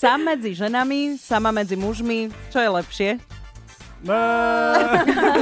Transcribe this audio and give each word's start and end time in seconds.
Sám 0.00 0.32
medzi 0.32 0.56
ženami, 0.56 1.20
sama 1.20 1.52
medzi 1.52 1.76
mužmi, 1.76 2.32
čo 2.48 2.56
je 2.56 2.68
lepšie? 2.72 3.10
No, 4.00 4.16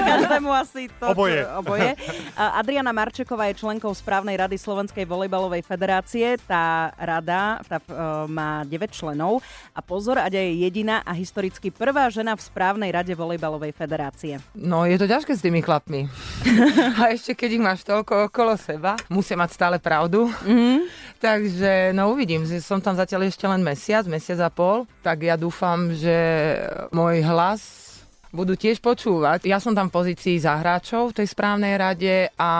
Každému 0.02 0.50
asi 0.50 0.90
to. 0.98 1.14
Oboje. 1.14 1.46
oboje. 1.54 1.94
Adriana 2.34 2.90
Marčeková 2.90 3.46
je 3.50 3.62
členkou 3.62 3.94
správnej 3.94 4.34
rady 4.34 4.58
Slovenskej 4.58 5.06
volejbalovej 5.06 5.62
federácie. 5.62 6.34
Tá 6.42 6.90
rada 6.98 7.62
tá, 7.71 7.79
uh, 7.79 8.26
má 8.26 8.66
9 8.66 8.90
členov. 8.90 9.46
A 9.71 9.79
pozor, 9.79 10.18
Aďa 10.18 10.42
je 10.42 10.66
jediná 10.66 11.06
a 11.06 11.15
historicky 11.15 11.71
prvá 11.71 12.10
žena 12.10 12.34
v 12.34 12.42
správnej 12.42 12.90
rade 12.90 13.15
volejbalovej 13.15 13.71
federácie. 13.79 14.42
No, 14.58 14.83
je 14.90 14.98
to 14.98 15.06
ťažké 15.06 15.38
s 15.38 15.43
tými 15.43 15.62
chlapmi. 15.62 16.11
A 16.98 17.15
ešte 17.15 17.38
keď 17.38 17.51
ich 17.55 17.62
máš 17.62 17.80
toľko 17.87 18.27
okolo 18.27 18.59
seba, 18.59 18.98
musia 19.06 19.38
mať 19.38 19.51
stále 19.55 19.77
pravdu. 19.79 20.27
Mm. 20.43 20.91
Takže, 21.23 21.95
no 21.95 22.11
uvidím, 22.11 22.43
že 22.43 22.59
som 22.59 22.83
tam 22.83 22.98
zatiaľ 22.98 23.30
ešte 23.30 23.47
len 23.47 23.62
mesiac, 23.62 24.02
mesiac 24.11 24.38
a 24.43 24.51
pol, 24.51 24.87
tak 25.02 25.27
ja 25.27 25.38
dúfam, 25.38 25.95
že 25.95 26.15
môj 26.91 27.23
hlas 27.23 27.88
budú 28.32 28.55
tiež 28.55 28.80
počúvať. 28.82 29.48
Ja 29.48 29.59
som 29.60 29.73
tam 29.73 29.88
v 29.88 29.96
pozícii 30.00 30.37
za 30.41 30.60
hráčov 30.60 31.12
v 31.12 31.23
tej 31.23 31.27
správnej 31.32 31.74
rade 31.80 32.28
a 32.37 32.52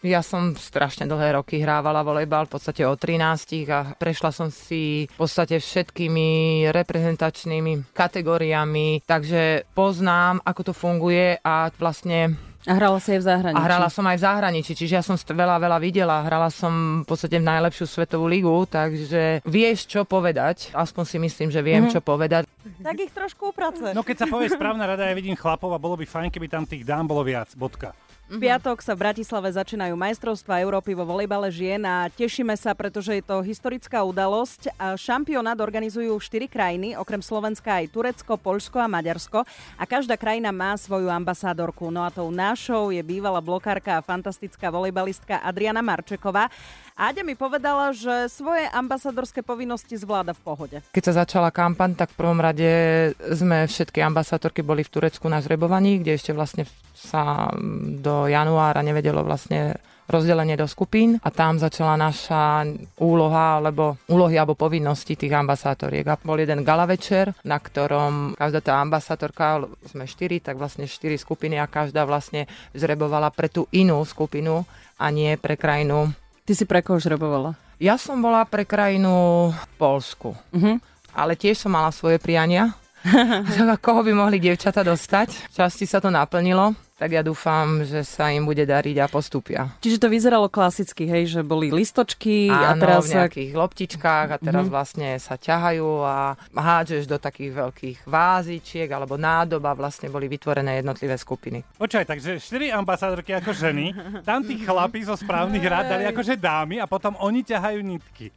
ja 0.00 0.24
som 0.24 0.56
strašne 0.56 1.04
dlhé 1.04 1.36
roky 1.36 1.60
hrávala 1.60 2.00
volejbal, 2.00 2.48
v 2.48 2.56
podstate 2.56 2.88
od 2.88 2.96
13 2.96 3.68
a 3.68 3.92
prešla 4.00 4.32
som 4.32 4.48
si 4.48 5.04
v 5.04 5.16
podstate 5.20 5.60
všetkými 5.60 6.64
reprezentačnými 6.72 7.92
kategóriami, 7.92 9.04
takže 9.04 9.68
poznám, 9.76 10.40
ako 10.40 10.72
to 10.72 10.72
funguje 10.72 11.36
a 11.44 11.68
vlastne 11.76 12.49
A 12.68 12.76
hrala 12.76 13.00
sa 13.00 13.12
aj 13.12 13.20
v 13.20 13.26
zahraničí. 13.26 13.56
a 13.56 13.64
hrala 13.64 13.88
som 13.88 14.04
aj 14.04 14.16
v 14.16 14.22
zahraničí, 14.22 14.72
čiže 14.74 14.92
ja 14.92 15.00
som 15.00 15.16
veľa, 15.16 15.56
veľa 15.56 15.78
videla. 15.80 16.20
Hrala 16.20 16.52
som 16.52 17.00
v 17.00 17.08
podstate 17.08 17.36
v 17.36 17.46
najlepšiu 17.46 17.86
svetovú 17.86 18.28
ligu, 18.28 18.52
takže 18.66 19.40
vieš, 19.42 19.88
čo 19.88 20.04
povedať. 20.04 20.68
Aspoň 20.70 21.04
si 21.06 21.16
myslím, 21.16 21.48
že 21.48 21.60
viem, 21.60 21.88
Mhm. 21.88 21.90
čo 21.90 22.00
povedať. 22.00 22.44
Tak 22.78 22.96
ich 22.98 23.08
trošku 23.10 23.48
uprace. 23.48 23.96
no 23.96 24.04
keď 24.04 24.16
sa 24.18 24.26
povie 24.26 24.52
správna 24.52 24.84
rada, 24.84 25.08
ja 25.08 25.14
vidím 25.14 25.32
chlapov 25.32 25.72
a 25.72 25.80
bolo 25.80 25.96
by 25.96 26.04
fajn, 26.04 26.28
keby 26.28 26.46
tam 26.46 26.68
tých 26.68 26.84
dám 26.84 27.08
bolo 27.08 27.24
viac. 27.24 27.48
Bodka. 27.54 27.96
V 28.30 28.38
piatok 28.38 28.78
sa 28.78 28.94
v 28.94 29.10
Bratislave 29.10 29.50
začínajú 29.50 29.98
majstrovstvá 29.98 30.62
Európy 30.62 30.94
vo 30.94 31.02
volejbale 31.02 31.50
žien 31.50 31.82
a 31.82 32.06
tešíme 32.06 32.54
sa, 32.54 32.78
pretože 32.78 33.18
je 33.18 33.26
to 33.26 33.42
historická 33.42 34.06
udalosť. 34.06 34.70
Šampionát 34.94 35.58
organizujú 35.58 36.14
štyri 36.22 36.46
krajiny, 36.46 36.94
okrem 36.94 37.18
Slovenska 37.26 37.82
aj 37.82 37.90
Turecko, 37.90 38.38
Poľsko 38.38 38.78
a 38.78 38.86
Maďarsko. 38.86 39.42
A 39.74 39.82
každá 39.82 40.14
krajina 40.14 40.54
má 40.54 40.78
svoju 40.78 41.10
ambasádorku. 41.10 41.90
No 41.90 42.06
a 42.06 42.14
tou 42.14 42.30
našou 42.30 42.94
je 42.94 43.02
bývalá 43.02 43.42
blokárka 43.42 43.98
a 43.98 44.06
fantastická 44.06 44.70
volejbalistka 44.70 45.42
Adriana 45.42 45.82
Marčeková. 45.82 46.54
Aďa 46.94 47.26
mi 47.26 47.34
povedala, 47.34 47.90
že 47.90 48.30
svoje 48.30 48.62
ambasadorské 48.70 49.42
povinnosti 49.42 49.98
zvláda 49.98 50.38
v 50.38 50.42
pohode. 50.46 50.76
Keď 50.94 51.02
sa 51.02 51.26
začala 51.26 51.50
kampaň, 51.50 51.98
tak 51.98 52.14
v 52.14 52.22
prvom 52.22 52.38
rade 52.38 52.70
sme 53.18 53.66
všetky 53.66 53.98
ambasátorky 54.06 54.62
boli 54.62 54.86
v 54.86 54.92
Turecku 55.02 55.26
na 55.26 55.42
zrebovaní, 55.42 55.98
kde 55.98 56.14
ešte 56.14 56.30
vlastne 56.30 56.62
sa 57.00 57.48
do 57.96 58.28
januára 58.28 58.84
nevedelo 58.84 59.24
vlastne 59.24 59.80
rozdelenie 60.10 60.58
do 60.58 60.66
skupín 60.66 61.22
a 61.22 61.30
tam 61.30 61.54
začala 61.54 61.94
naša 61.94 62.66
úloha, 62.98 63.62
alebo 63.62 63.94
úlohy 64.10 64.34
alebo 64.34 64.58
povinnosti 64.58 65.14
tých 65.14 65.30
ambasátoriek. 65.30 66.02
A 66.02 66.18
bol 66.18 66.34
jeden 66.34 66.66
gala 66.66 66.82
večer, 66.82 67.30
na 67.46 67.62
ktorom 67.62 68.34
každá 68.34 68.58
tá 68.58 68.72
ambasátorka, 68.82 69.62
sme 69.86 70.10
štyri, 70.10 70.42
tak 70.42 70.58
vlastne 70.58 70.90
štyri 70.90 71.14
skupiny 71.14 71.62
a 71.62 71.70
každá 71.70 72.02
vlastne 72.02 72.50
zrebovala 72.74 73.30
pre 73.30 73.46
tú 73.46 73.70
inú 73.70 74.02
skupinu 74.02 74.66
a 74.98 75.06
nie 75.14 75.38
pre 75.38 75.54
krajinu. 75.54 76.10
Ty 76.42 76.52
si 76.58 76.66
pre 76.66 76.82
koho 76.82 76.98
žrebovala? 76.98 77.54
Ja 77.78 77.94
som 77.94 78.18
bola 78.18 78.42
pre 78.44 78.66
krajinu 78.66 79.14
v 79.54 79.64
Polsku, 79.78 80.34
Mhm. 80.50 80.82
ale 81.14 81.38
tiež 81.38 81.54
som 81.54 81.70
mala 81.70 81.94
svoje 81.94 82.18
priania. 82.18 82.74
Koho 83.80 84.04
by 84.04 84.12
mohli 84.12 84.36
dievčata 84.36 84.84
dostať? 84.84 85.54
Časti 85.56 85.88
sa 85.88 86.04
to 86.04 86.12
naplnilo, 86.12 86.76
tak 87.00 87.10
ja 87.10 87.22
dúfam, 87.22 87.80
že 87.80 88.04
sa 88.04 88.28
im 88.28 88.44
bude 88.44 88.60
dariť 88.60 88.96
a 88.98 89.06
postupia. 89.06 89.72
Čiže 89.80 89.96
to 89.96 90.06
vyzeralo 90.06 90.46
klasicky, 90.46 91.08
hej, 91.08 91.24
že 91.30 91.40
boli 91.40 91.72
listočky 91.72 92.46
a 92.46 92.70
Áno, 92.70 92.84
teraz 92.84 93.08
v 93.08 93.16
nejakých 93.16 93.50
loptičkách 93.54 94.28
a 94.28 94.38
teraz 94.38 94.62
Mhm. 94.62 94.70
vlastne 94.70 95.08
sa 95.16 95.34
ťahajú 95.34 95.88
a 96.02 96.16
hádžeš 96.52 97.06
do 97.06 97.16
takých 97.16 97.56
veľkých 97.56 97.98
vázičiek 98.04 98.84
alebo 98.86 99.16
nádob 99.16 99.62
a 99.62 99.72
vlastne 99.72 100.06
boli 100.06 100.26
vytvorené 100.26 100.76
jednotlivé 100.76 101.16
skupiny. 101.16 101.64
Počkaj, 101.74 102.04
takže 102.04 102.36
štyri 102.36 102.68
ambasádorky 102.68 103.32
ako 103.32 103.50
ženy, 103.50 103.96
tam 104.20 104.42
tí 104.42 104.60
chlapi 104.60 105.00
zo 105.00 105.14
správnych 105.14 105.62
rád 105.62 105.88
dali 105.90 106.04
akože 106.04 106.36
dámy 106.36 106.76
a 106.76 106.86
potom 106.86 107.16
oni 107.18 107.40
ťahajú 107.40 107.80
nitky. 107.80 108.28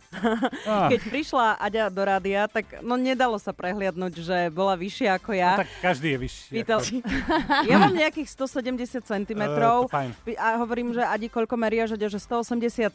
Á, 0.63 0.87
Keď 0.93 1.01
prišla 1.05 1.59
Aďa 1.59 1.89
do 1.89 2.01
rádia, 2.01 2.47
tak 2.47 2.79
no 2.79 2.95
nedalo 2.95 3.35
sa 3.35 3.51
prehliadnúť, 3.51 4.13
že 4.15 4.37
bola 4.47 4.73
vyššia 4.73 5.17
ako 5.17 5.31
ja. 5.33 5.51
no 5.53 5.59
tak 5.59 5.71
každý 5.81 6.07
je 6.09 6.19
vyšší. 6.21 6.51
Pýtal, 6.53 6.79
ako- 6.79 7.03
ja 7.69 7.75
mám 7.75 7.91
nejakých 7.91 8.29
170 8.53 9.01
cm 9.01 9.41
to 9.57 9.89
fajn. 9.89 10.09
a 10.37 10.47
hovorím, 10.61 10.93
že 10.93 11.01
Adi 11.01 11.25
koľko 11.25 11.57
meria, 11.57 11.89
že, 11.89 11.97
že 11.97 12.21
187, 12.21 12.85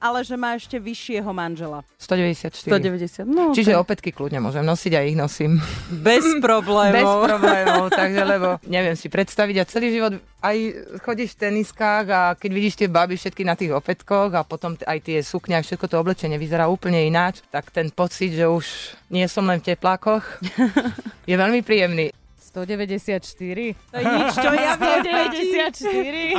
ale 0.00 0.18
že 0.24 0.34
má 0.40 0.56
ešte 0.56 0.80
vyššieho 0.80 1.28
manžela. 1.28 1.84
194. 2.00 2.72
190. 2.72 3.28
No, 3.28 3.52
Čiže 3.52 3.76
tak 3.76 3.82
opätky 3.84 4.08
kľudne 4.16 4.40
môžem 4.40 4.64
nosiť 4.64 4.92
a 4.96 5.00
ich 5.04 5.16
nosím. 5.16 5.60
bez 5.92 6.24
problémov. 6.44 6.96
Bez 6.96 7.10
problémov, 7.28 7.84
takže 7.92 8.22
lebo 8.24 8.48
neviem 8.64 8.96
si 8.96 9.12
predstaviť 9.12 9.56
a 9.60 9.64
celý 9.68 9.92
život 9.92 10.12
aj 10.40 10.56
chodíš 11.00 11.36
v 11.36 11.40
teniskách 11.40 12.06
a 12.08 12.20
keď 12.36 12.50
vidíš 12.52 12.74
tie 12.76 12.88
baby 12.88 13.16
všetky 13.16 13.42
na 13.44 13.56
tých 13.56 13.72
opätkoch 13.72 14.32
a 14.36 14.44
potom 14.44 14.76
aj 14.76 14.98
tie 15.00 15.18
sukne 15.24 15.56
a 15.56 15.64
všetko 15.64 15.88
to 15.88 15.96
oblečenie 15.96 16.36
vyzerá 16.36 16.68
úplne 16.68 17.00
ináč, 17.00 17.40
tak 17.48 17.72
ten 17.72 17.88
pocit, 17.88 18.36
že 18.36 18.44
už 18.44 18.64
nie 19.08 19.24
som 19.24 19.44
len 19.48 19.60
v 19.60 19.72
teplákoch, 19.72 20.40
je 21.30 21.36
veľmi 21.36 21.64
príjemný. 21.64 22.12
194. 22.54 23.74
To 23.90 23.96
je 23.98 24.04
nič, 24.06 24.30
čo 24.38 24.50
ja 24.54 24.78
viem. 24.78 25.02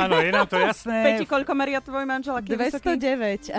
Áno, 0.00 0.16
je 0.24 0.30
nám 0.32 0.48
to 0.48 0.56
jasné. 0.56 0.96
Peti, 1.12 1.24
koľko 1.28 1.52
meria 1.52 1.84
tvoj 1.84 2.08
manžel? 2.08 2.40
Aký 2.40 2.56
je 2.56 2.72
vysoký? 2.72 2.96
209. 2.96 3.52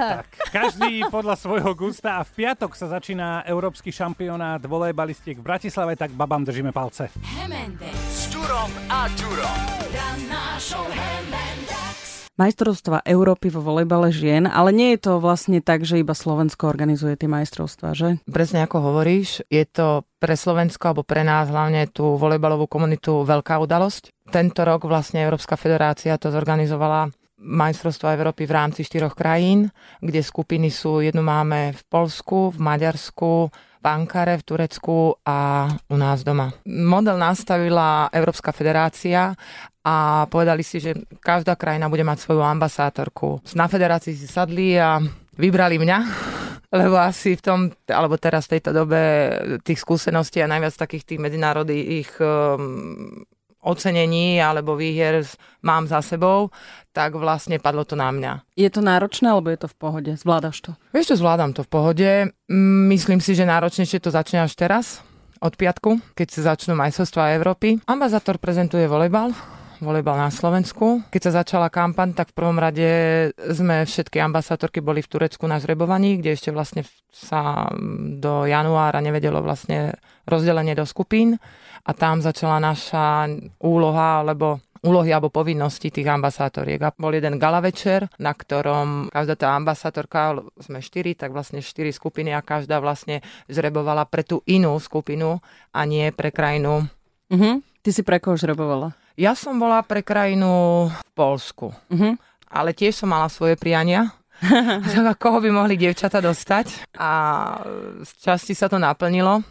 Tak, 0.00 0.26
každý 0.48 1.04
podľa 1.12 1.36
svojho 1.36 1.76
gusta 1.76 2.16
a 2.16 2.24
v 2.24 2.32
piatok 2.40 2.72
sa 2.72 2.88
začína 2.88 3.44
Európsky 3.44 3.92
šampionát 3.92 4.64
volejbalistiek 4.64 5.36
v 5.36 5.44
Bratislave, 5.44 5.92
tak 6.00 6.16
babám 6.16 6.40
držíme 6.40 6.72
palce. 6.72 7.12
S 8.08 8.32
Turom 8.32 8.72
a 8.88 9.04
Turom. 9.20 9.60
Majstrovstva 12.40 13.04
Európy 13.04 13.52
vo 13.52 13.60
volejbale 13.60 14.08
žien, 14.08 14.48
ale 14.48 14.72
nie 14.72 14.96
je 14.96 15.04
to 15.04 15.12
vlastne 15.20 15.60
tak, 15.60 15.84
že 15.84 16.00
iba 16.00 16.16
Slovensko 16.16 16.72
organizuje 16.72 17.12
tie 17.20 17.28
majstrovstvá, 17.28 17.92
že? 17.92 18.16
Presne 18.24 18.64
ako 18.64 18.80
hovoríš, 18.80 19.44
je 19.52 19.60
to 19.68 20.08
pre 20.16 20.32
Slovensko 20.32 20.88
alebo 20.88 21.04
pre 21.04 21.20
nás 21.20 21.52
hlavne 21.52 21.84
tú 21.92 22.16
volejbalovú 22.16 22.64
komunitu 22.64 23.28
veľká 23.28 23.60
udalosť. 23.60 24.32
Tento 24.32 24.64
rok 24.64 24.88
vlastne 24.88 25.20
Európska 25.20 25.60
federácia 25.60 26.16
to 26.16 26.32
zorganizovala 26.32 27.12
majstrovstvo 27.40 28.08
Európy 28.08 28.48
v 28.48 28.56
rámci 28.56 28.88
štyroch 28.88 29.12
krajín, 29.12 29.68
kde 30.00 30.24
skupiny 30.24 30.72
sú, 30.72 31.04
jednu 31.04 31.20
máme 31.20 31.76
v 31.76 31.82
Polsku, 31.92 32.52
v 32.52 32.58
Maďarsku, 32.60 33.52
v 33.80 33.84
Ankare, 33.88 34.36
v 34.36 34.44
Turecku 34.44 35.16
a 35.24 35.68
u 35.88 35.96
nás 35.96 36.20
doma. 36.20 36.52
Model 36.68 37.16
nastavila 37.16 38.12
Európska 38.12 38.52
federácia 38.52 39.32
a 39.80 40.28
povedali 40.28 40.60
si, 40.60 40.76
že 40.76 40.92
každá 41.24 41.56
krajina 41.56 41.88
bude 41.88 42.04
mať 42.04 42.20
svoju 42.20 42.44
ambasátorku. 42.44 43.40
Na 43.56 43.64
federácii 43.64 44.12
si 44.12 44.28
sadli 44.28 44.76
a 44.76 45.00
vybrali 45.40 45.80
mňa, 45.80 45.98
lebo 46.80 47.00
asi 47.00 47.40
v 47.40 47.42
tom, 47.42 47.58
alebo 47.88 48.20
teraz 48.20 48.44
v 48.46 48.60
tejto 48.60 48.76
dobe 48.76 49.00
tých 49.64 49.80
skúseností 49.80 50.44
a 50.44 50.50
najviac 50.52 50.76
takých 50.76 51.16
tých 51.16 51.20
medzinárodných 51.24 52.12
um, 52.20 53.24
ocenení 53.60 54.40
alebo 54.40 54.76
výhier 54.76 55.24
mám 55.60 55.84
za 55.84 56.00
sebou, 56.00 56.48
tak 56.90 57.14
vlastne 57.14 57.60
padlo 57.60 57.84
to 57.84 57.94
na 57.94 58.10
mňa. 58.10 58.32
Je 58.56 58.68
to 58.72 58.80
náročné, 58.80 59.30
alebo 59.30 59.52
je 59.52 59.60
to 59.62 59.68
v 59.70 59.76
pohode? 59.76 60.10
Zvládaš 60.16 60.56
to? 60.64 60.70
Vieš 60.90 61.14
čo, 61.14 61.20
zvládam 61.20 61.52
to 61.52 61.62
v 61.62 61.70
pohode. 61.70 62.10
Mm, 62.50 62.88
Myslím 62.90 63.20
si, 63.22 63.36
že 63.36 63.46
náročnejšie 63.46 64.02
to 64.02 64.10
začne 64.10 64.42
až 64.42 64.56
teraz, 64.58 65.04
od 65.40 65.56
piatku, 65.56 66.00
keď 66.12 66.28
sa 66.28 66.40
začnú 66.52 66.76
majstrovstvá 66.76 67.32
Európy. 67.40 67.80
Ambazátor 67.88 68.36
prezentuje 68.36 68.84
volejbal, 68.84 69.32
volejbal 69.80 70.16
na 70.16 70.30
Slovensku. 70.30 71.04
Keď 71.08 71.22
sa 71.28 71.42
začala 71.42 71.72
kampaň, 71.72 72.12
tak 72.12 72.30
v 72.30 72.36
prvom 72.36 72.60
rade 72.60 72.88
sme 73.36 73.88
všetky 73.88 74.20
ambasátorky 74.20 74.84
boli 74.84 75.00
v 75.00 75.10
Turecku 75.10 75.48
na 75.48 75.58
zrebovaní, 75.58 76.20
kde 76.20 76.36
ešte 76.36 76.52
vlastne 76.52 76.84
sa 77.10 77.68
do 78.20 78.46
januára 78.46 79.00
nevedelo 79.02 79.40
vlastne 79.40 79.96
rozdelenie 80.28 80.76
do 80.76 80.84
skupín 80.84 81.40
a 81.84 81.90
tam 81.96 82.20
začala 82.20 82.60
naša 82.60 83.26
úloha, 83.64 84.22
alebo 84.22 84.60
úlohy 84.80 85.12
alebo 85.12 85.28
povinnosti 85.28 85.92
tých 85.92 86.08
ambasátoriek. 86.08 86.80
A 86.80 86.94
bol 86.96 87.12
jeden 87.12 87.36
gala 87.36 87.60
večer, 87.60 88.08
na 88.16 88.32
ktorom 88.32 89.12
každá 89.12 89.36
tá 89.36 89.48
ambasátorka, 89.52 90.40
sme 90.60 90.80
štyri, 90.80 91.12
tak 91.12 91.36
vlastne 91.36 91.60
štyri 91.60 91.92
skupiny 91.92 92.32
a 92.32 92.40
každá 92.40 92.80
vlastne 92.80 93.20
zrebovala 93.48 94.08
pre 94.08 94.24
tú 94.24 94.40
inú 94.48 94.76
skupinu 94.80 95.44
a 95.72 95.80
nie 95.84 96.08
pre 96.12 96.32
krajinu. 96.32 96.88
Mhm. 97.28 97.60
Ty 97.80 97.90
si 97.96 98.02
pre 98.04 98.20
koho 98.20 98.36
žrebovala? 98.36 98.92
Ja 99.20 99.36
som 99.36 99.60
bola 99.60 99.84
pre 99.84 100.00
krajinu 100.00 100.88
v 100.88 101.10
Polsku, 101.12 101.76
Mhm. 101.92 102.16
ale 102.48 102.72
tiež 102.72 103.04
som 103.04 103.12
mala 103.12 103.28
svoje 103.28 103.52
priania. 103.60 104.16
tak 104.96 105.20
koho 105.20 105.44
by 105.44 105.52
mohli 105.52 105.76
dievčata 105.76 106.24
dostať. 106.24 106.96
A 106.96 107.12
z 108.00 108.10
časti 108.24 108.56
sa 108.56 108.72
to 108.72 108.80
naplnilo 108.80 109.44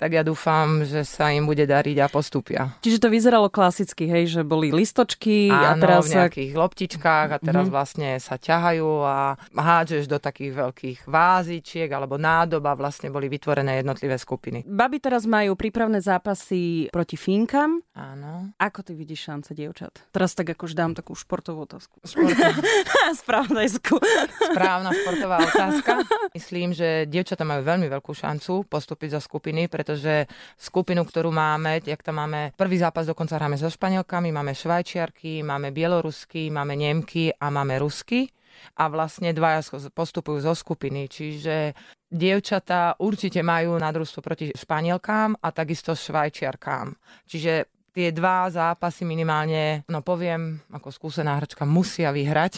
tak 0.00 0.16
ja 0.16 0.24
dúfam, 0.24 0.80
že 0.80 1.04
sa 1.04 1.28
im 1.28 1.44
bude 1.44 1.68
dariť 1.68 1.96
a 2.00 2.08
postupia. 2.08 2.72
Čiže 2.80 3.04
to 3.04 3.12
vyzeralo 3.12 3.52
klasicky, 3.52 4.08
hej, 4.08 4.32
že 4.32 4.40
boli 4.40 4.72
listočky 4.72 5.52
Áno, 5.52 5.60
a 5.60 5.70
teraz 5.76 6.08
v 6.08 6.16
nejakých 6.16 6.52
loptičkách 6.56 7.28
a 7.28 7.36
teraz 7.36 7.68
mm-hmm. 7.68 7.76
vlastne 7.76 8.08
sa 8.16 8.40
ťahajú 8.40 8.88
a 9.04 9.36
hádžeš 9.52 10.08
do 10.08 10.16
takých 10.16 10.56
veľkých 10.56 10.98
vázičiek 11.04 11.92
alebo 11.92 12.16
nádob 12.16 12.64
a 12.64 12.72
vlastne 12.72 13.12
boli 13.12 13.28
vytvorené 13.28 13.84
jednotlivé 13.84 14.16
skupiny. 14.16 14.64
Baby 14.64 15.04
teraz 15.04 15.28
majú 15.28 15.52
prípravné 15.52 16.00
zápasy 16.00 16.88
proti 16.88 17.20
Fínkam. 17.20 17.84
Áno. 18.00 18.48
Ako 18.56 18.80
ty 18.80 18.96
vidíš 18.96 19.28
šance 19.28 19.52
dievčat? 19.52 19.92
Teraz 20.08 20.32
tak 20.32 20.56
akož 20.56 20.72
dám 20.72 20.96
takú 20.96 21.12
športovú 21.12 21.68
otázku. 21.68 22.00
Športová. 22.00 22.56
Spravodajskú. 23.20 24.00
Správna 24.48 24.88
športová 24.96 25.44
otázka. 25.44 26.00
Myslím, 26.32 26.72
že 26.72 27.04
dievčatá 27.04 27.44
majú 27.44 27.60
veľmi 27.60 27.92
veľkú 27.92 28.16
šancu 28.16 28.64
postúpiť 28.64 29.20
zo 29.20 29.20
skupiny, 29.20 29.68
pretože 29.68 30.24
skupinu, 30.56 31.04
ktorú 31.04 31.28
máme, 31.28 31.84
jak 31.84 32.00
tam 32.00 32.24
máme 32.24 32.56
prvý 32.56 32.80
zápas 32.80 33.04
dokonca 33.04 33.36
hráme 33.36 33.60
so 33.60 33.68
Španielkami, 33.68 34.32
máme 34.32 34.56
Švajčiarky, 34.56 35.44
máme 35.44 35.68
Bielorusky, 35.68 36.48
máme 36.48 36.80
Nemky 36.80 37.36
a 37.36 37.52
máme 37.52 37.76
Rusky 37.76 38.32
a 38.80 38.88
vlastne 38.88 39.36
dvaja 39.36 39.60
postupujú 39.92 40.40
zo 40.40 40.56
skupiny, 40.56 41.08
čiže 41.08 41.76
dievčatá 42.08 42.96
určite 42.98 43.44
majú 43.44 43.76
nadružstvo 43.76 44.20
proti 44.24 44.46
Španielkám 44.56 45.36
a 45.36 45.48
takisto 45.52 45.92
Švajčiarkám. 45.92 46.96
Čiže 47.28 47.79
tie 47.90 48.14
dva 48.14 48.46
zápasy 48.48 49.02
minimálne, 49.02 49.82
no 49.90 50.00
poviem, 50.00 50.62
ako 50.70 50.88
skúsená 50.94 51.36
hračka, 51.36 51.66
musia 51.66 52.14
vyhrať, 52.14 52.56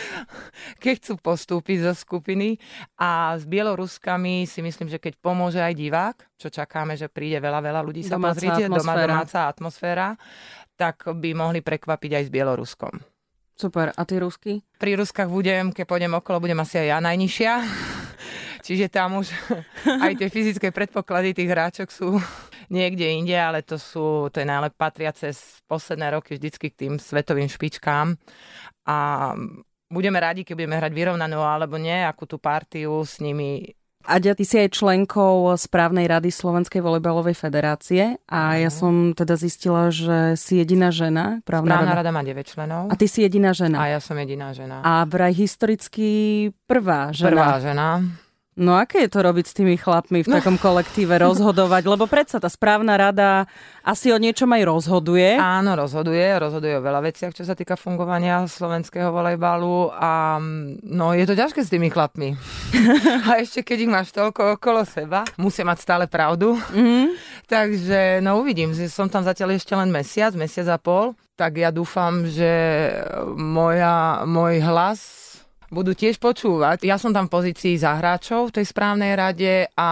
keď 0.82 0.92
chcú 1.00 1.12
postúpiť 1.22 1.86
zo 1.86 1.94
skupiny. 1.94 2.58
A 2.98 3.38
s 3.38 3.46
Bieloruskami 3.46 4.44
si 4.44 4.60
myslím, 4.60 4.90
že 4.90 4.98
keď 4.98 5.18
pomôže 5.22 5.62
aj 5.62 5.74
divák, 5.74 6.16
čo 6.36 6.50
čakáme, 6.50 6.98
že 6.98 7.06
príde 7.06 7.38
veľa, 7.38 7.62
veľa 7.62 7.80
ľudí 7.86 8.02
sa 8.02 8.18
Domáca 8.18 8.36
pozrieť, 8.36 8.68
doma 8.68 8.94
domáca 8.98 9.48
atmosféra, 9.48 10.18
tak 10.76 11.08
by 11.08 11.30
mohli 11.32 11.64
prekvapiť 11.64 12.10
aj 12.20 12.24
s 12.28 12.30
Bieloruskom. 12.30 12.94
Super. 13.56 13.96
A 13.96 14.04
ty 14.04 14.20
rusky? 14.20 14.60
Pri 14.76 15.00
Ruskách 15.00 15.32
budem, 15.32 15.72
keď 15.72 15.84
pôjdem 15.88 16.12
okolo, 16.12 16.44
budem 16.44 16.60
asi 16.60 16.76
aj 16.76 16.86
ja 16.92 16.98
najnižšia. 17.00 17.52
Čiže 18.66 18.90
tam 18.90 19.22
už 19.22 19.30
aj 20.10 20.18
tie 20.18 20.26
fyzické 20.26 20.74
predpoklady 20.74 21.38
tých 21.38 21.46
hráčok 21.46 21.88
sú 21.94 22.18
niekde 22.66 23.06
inde, 23.06 23.38
ale 23.38 23.62
to 23.62 23.78
sú, 23.78 24.26
to 24.34 24.42
je 24.42 24.46
najlep 24.46 24.74
patriace 24.74 25.30
z 25.30 25.42
posledné 25.70 26.18
roky 26.18 26.34
vždycky 26.34 26.74
k 26.74 26.78
tým 26.86 26.92
svetovým 26.98 27.46
špičkám. 27.46 28.18
A 28.90 28.96
budeme 29.86 30.18
radi, 30.18 30.42
keď 30.42 30.54
budeme 30.58 30.78
hrať 30.82 30.92
vyrovnanú 30.98 31.46
alebo 31.46 31.78
nie, 31.78 31.94
akú 32.02 32.26
tú 32.26 32.42
partiu 32.42 33.06
s 33.06 33.22
nimi 33.22 33.70
Aďa, 34.06 34.38
ty 34.38 34.46
si 34.46 34.54
aj 34.54 34.70
členkou 34.70 35.50
správnej 35.58 36.06
rady 36.06 36.30
Slovenskej 36.30 36.78
volejbalovej 36.78 37.34
federácie 37.34 38.14
a 38.30 38.54
ja 38.54 38.70
som 38.70 39.10
teda 39.18 39.34
zistila, 39.34 39.90
že 39.90 40.38
si 40.38 40.62
jediná 40.62 40.94
žena. 40.94 41.42
Právna 41.42 41.74
Správna 41.82 41.90
rada. 41.90 42.02
rada 42.06 42.10
má 42.14 42.22
9 42.22 42.46
členov 42.46 42.82
A 42.86 42.94
ty 42.94 43.10
si 43.10 43.26
jediná 43.26 43.50
žena. 43.50 43.82
a 43.82 43.90
ja 43.90 43.98
som 43.98 44.14
jediná 44.14 44.54
žena. 44.54 44.78
A 44.86 45.02
vraj 45.02 45.34
historicky 45.34 46.06
prvá 46.70 47.10
žena. 47.10 47.30
Prvá 47.34 47.52
žena. 47.58 47.86
No 48.56 48.72
aké 48.72 49.04
je 49.04 49.12
to 49.12 49.20
robiť 49.20 49.52
s 49.52 49.52
tými 49.52 49.76
chlapmi 49.76 50.24
v 50.24 50.32
takom 50.32 50.56
kolektíve, 50.56 51.20
rozhodovať? 51.20 51.92
Lebo 51.92 52.08
predsa 52.08 52.40
tá 52.40 52.48
správna 52.48 52.96
rada 52.96 53.44
asi 53.84 54.08
o 54.08 54.16
niečom 54.16 54.48
aj 54.48 54.64
rozhoduje. 54.64 55.36
Áno, 55.36 55.76
rozhoduje, 55.76 56.24
rozhoduje 56.40 56.80
o 56.80 56.80
veľa 56.80 57.04
veciach, 57.04 57.36
čo 57.36 57.44
sa 57.44 57.52
týka 57.52 57.76
fungovania 57.76 58.48
slovenského 58.48 59.12
volejbalu 59.12 59.92
a 59.92 60.40
mm, 60.40 60.88
no 60.88 61.12
je 61.12 61.28
to 61.28 61.36
ťažké 61.36 61.60
s 61.60 61.68
tými 61.68 61.92
chlapmi. 61.92 62.32
a 63.28 63.44
ešte 63.44 63.60
keď 63.60 63.78
ich 63.84 63.92
máš 63.92 64.08
toľko 64.16 64.56
okolo 64.56 64.88
seba, 64.88 65.28
musia 65.36 65.68
mať 65.68 65.78
stále 65.84 66.04
pravdu. 66.08 66.56
Mm. 66.72 67.12
Takže 67.52 68.24
no 68.24 68.40
uvidím, 68.40 68.72
že 68.72 68.88
som 68.88 69.12
tam 69.12 69.20
zatiaľ 69.20 69.60
ešte 69.60 69.76
len 69.76 69.92
mesiac, 69.92 70.32
mesiac 70.32 70.64
a 70.72 70.80
pol, 70.80 71.12
tak 71.36 71.60
ja 71.60 71.68
dúfam, 71.68 72.24
že 72.24 72.48
moja, 73.36 74.24
môj 74.24 74.64
hlas 74.64 75.25
budú 75.70 75.92
tiež 75.92 76.18
počúvať. 76.22 76.86
Ja 76.86 76.96
som 76.96 77.10
tam 77.10 77.26
v 77.26 77.34
pozícii 77.40 77.78
za 77.78 77.98
hráčov 77.98 78.50
v 78.50 78.62
tej 78.62 78.66
správnej 78.70 79.12
rade 79.18 79.54
a 79.74 79.90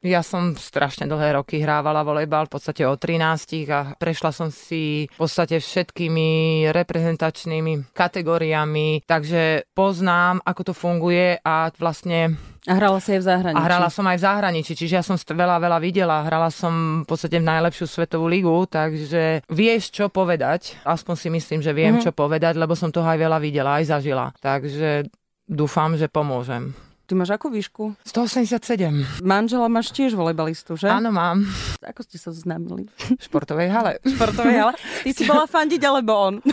ja 0.00 0.20
som 0.20 0.56
strašne 0.56 1.04
dlhé 1.04 1.36
roky 1.36 1.60
hrávala 1.60 2.00
volejbal, 2.00 2.48
v 2.48 2.52
podstate 2.56 2.82
o 2.84 2.96
13 2.96 3.68
a 3.68 3.92
prešla 3.94 4.30
som 4.30 4.48
si 4.48 5.04
v 5.06 5.18
podstate 5.18 5.60
všetkými 5.60 6.28
reprezentačnými 6.72 7.92
kategóriami, 7.92 9.04
takže 9.04 9.68
poznám, 9.70 10.40
ako 10.40 10.62
to 10.62 10.74
funguje 10.74 11.36
a 11.38 11.68
vlastne 11.76 12.36
A 12.64 12.76
hrala 12.76 12.96
si 12.96 13.12
aj 13.12 13.20
v 13.20 13.26
zahraničí. 13.26 13.56
a 13.56 13.66
hrala 13.66 13.88
som 13.88 14.04
aj 14.04 14.16
v 14.16 14.24
zahraničí, 14.24 14.72
čiže 14.74 14.94
ja 14.94 15.04
som 15.04 15.16
veľa, 15.16 15.56
veľa 15.58 15.78
videla. 15.78 16.24
Hrala 16.24 16.48
som 16.48 17.04
v 17.04 17.08
podstate 17.08 17.36
v 17.36 17.48
najlepšiu 17.48 17.86
svetovú 17.86 18.24
ligu, 18.24 18.52
takže 18.66 19.44
vieš, 19.48 19.92
čo 19.92 20.08
povedať. 20.08 20.80
Aspoň 20.84 21.14
si 21.14 21.28
myslím, 21.30 21.60
že 21.60 21.72
viem, 21.72 21.96
Mhm. 21.96 22.02
čo 22.02 22.12
povedať, 22.12 22.56
lebo 22.56 22.72
som 22.72 22.88
toho 22.88 23.04
aj 23.04 23.16
veľa 23.18 23.38
videla, 23.38 23.80
aj 23.80 23.84
zažila. 23.88 24.32
Takže 24.40 25.08
dúfam, 25.44 25.96
že 25.96 26.08
pomôžem. 26.08 26.72
Ty 27.10 27.18
máš 27.18 27.34
akú 27.34 27.50
výšku? 27.50 27.98
187. 28.06 29.26
Manžela 29.26 29.66
máš 29.66 29.90
tiež 29.90 30.14
volejbalistu, 30.14 30.78
že? 30.78 30.86
Áno, 30.86 31.10
mám. 31.10 31.42
Ako 31.82 32.06
ste 32.06 32.22
sa 32.22 32.30
zoznámili? 32.30 32.86
V 32.86 33.22
športovej 33.26 33.66
hale. 33.66 33.98
V 34.06 34.14
športovej 34.14 34.54
hale. 34.54 34.72
Ty 34.78 35.10
si 35.10 35.26
bola 35.26 35.50
fandiť, 35.50 35.82
alebo 35.82 36.12
on? 36.14 36.34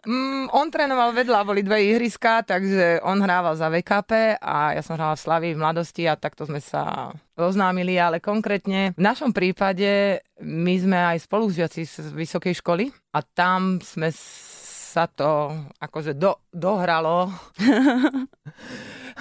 Mm, 0.00 0.48
on 0.56 0.72
trénoval 0.72 1.12
vedľa, 1.12 1.44
boli 1.44 1.60
dve 1.60 1.92
ihriska, 1.92 2.40
takže 2.48 3.04
on 3.04 3.20
hrával 3.20 3.52
za 3.52 3.68
VKP 3.68 4.40
a 4.40 4.72
ja 4.72 4.80
som 4.80 4.96
hrala 4.96 5.12
v 5.12 5.22
Slavii 5.28 5.52
v 5.52 5.60
mladosti 5.60 6.08
a 6.08 6.16
takto 6.16 6.48
sme 6.48 6.56
sa 6.56 7.12
oznámili, 7.36 8.00
ale 8.00 8.16
konkrétne 8.16 8.96
v 8.96 9.00
našom 9.00 9.36
prípade 9.36 10.24
my 10.40 10.74
sme 10.80 10.98
aj 11.14 11.28
spolužiaci 11.28 11.84
z 11.84 12.16
vysokej 12.16 12.64
školy 12.64 12.88
a 13.12 13.20
tam 13.20 13.76
sme 13.84 14.08
sa 14.90 15.06
to 15.06 15.54
akože 15.78 16.18
do, 16.18 16.34
dohralo. 16.50 17.30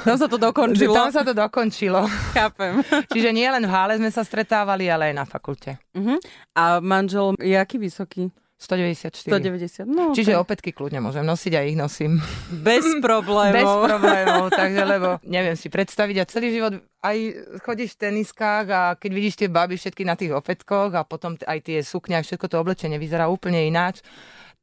Tam 0.01 0.15
sa 0.17 0.25
to 0.25 0.41
dokončilo. 0.41 0.95
tam 0.97 1.13
sa 1.13 1.21
to 1.21 1.37
dokončilo. 1.37 2.09
Chápem. 2.33 2.81
Čiže 3.13 3.29
nie 3.29 3.45
len 3.45 3.67
v 3.67 3.71
hále 3.71 4.01
sme 4.01 4.09
sa 4.09 4.25
stretávali, 4.25 4.89
ale 4.89 5.11
aj 5.11 5.15
na 5.15 5.25
fakulte. 5.29 5.77
Uh-huh. 5.93 6.17
A 6.57 6.81
manžel 6.81 7.37
je 7.37 7.53
aký 7.53 7.77
vysoký? 7.77 8.33
194. 8.59 9.31
190. 9.31 9.87
No, 9.87 10.11
Čiže 10.11 10.35
tak 10.35 10.43
opätky 10.43 10.75
kľudne 10.75 10.99
môžem 10.99 11.23
nosiť 11.23 11.53
a 11.55 11.63
ich 11.63 11.79
nosím. 11.79 12.19
bez 12.51 12.83
problémov. 13.07 13.55
Bez 13.55 13.71
problémov, 13.87 14.43
takže 14.51 14.81
lebo 14.83 15.09
neviem 15.23 15.55
si 15.55 15.71
predstaviť 15.71 16.15
a 16.19 16.27
celý 16.27 16.51
život 16.51 16.75
aj 16.99 17.17
chodíš 17.63 17.95
v 17.95 17.99
teniskách 18.03 18.65
a 18.67 18.81
keď 18.99 19.11
vidíš 19.15 19.39
tie 19.39 19.47
baby 19.47 19.79
všetky 19.79 20.03
na 20.03 20.19
tých 20.19 20.35
opätkoch 20.35 20.91
a 20.91 21.07
potom 21.07 21.39
aj 21.39 21.59
tie 21.63 21.79
sukňa, 21.79 22.19
všetko 22.19 22.51
to 22.51 22.59
oblečenie 22.59 22.99
vyzerá 22.99 23.31
úplne 23.31 23.63
ináč, 23.63 24.03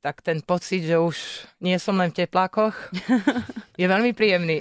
tak 0.07 0.23
ten 0.23 0.39
pocit, 0.39 0.87
že 0.87 1.03
už 1.03 1.51
nie 1.59 1.75
som 1.83 1.99
len 1.99 2.15
v 2.15 2.23
teplákoch, 2.23 2.95
je 3.81 3.87
veľmi 3.91 4.15
príjemný. 4.15 4.55